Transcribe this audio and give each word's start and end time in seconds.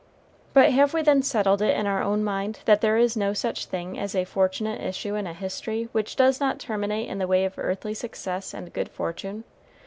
But 0.55 0.71
have 0.71 0.95
we 0.95 1.03
then 1.03 1.21
settled 1.21 1.61
it 1.61 1.77
in 1.77 1.85
our 1.85 2.01
own 2.01 2.23
mind 2.23 2.61
that 2.65 2.81
there 2.81 2.97
is 2.97 3.15
no 3.15 3.33
such 3.33 3.67
thing 3.67 3.99
as 3.99 4.15
a 4.15 4.25
fortunate 4.25 4.81
issue 4.81 5.13
in 5.13 5.27
a 5.27 5.31
history 5.35 5.89
which 5.91 6.15
does 6.15 6.39
not 6.39 6.57
terminate 6.57 7.07
in 7.07 7.19
the 7.19 7.27
way 7.27 7.45
of 7.45 7.59
earthly 7.59 7.93
success 7.93 8.51
and 8.51 8.73
good 8.73 8.89
fortune? 8.89 9.43